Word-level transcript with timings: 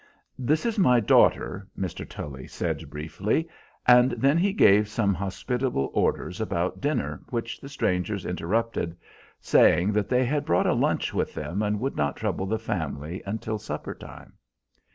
"This 0.39 0.65
is 0.65 0.79
my 0.79 0.99
daughter," 0.99 1.67
Mr. 1.77 2.09
Tully 2.09 2.47
said 2.47 2.89
briefly; 2.89 3.47
and 3.85 4.13
then 4.13 4.35
he 4.35 4.51
gave 4.51 4.87
some 4.87 5.13
hospitable 5.13 5.91
orders 5.93 6.41
about 6.41 6.81
dinner 6.81 7.21
which 7.29 7.59
the 7.61 7.69
strangers 7.69 8.25
interrupted, 8.25 8.97
saying 9.39 9.91
that 9.93 10.09
they 10.09 10.25
had 10.25 10.43
brought 10.43 10.65
a 10.65 10.73
lunch 10.73 11.13
with 11.13 11.35
them 11.35 11.61
and 11.61 11.79
would 11.79 11.95
not 11.95 12.15
trouble 12.15 12.47
the 12.47 12.57
family 12.57 13.21
until 13.27 13.59
supper 13.59 13.93
time. 13.93 14.33